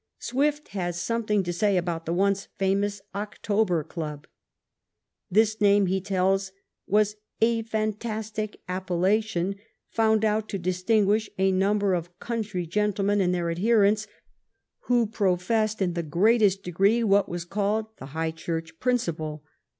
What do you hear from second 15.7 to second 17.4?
in the greatest degree what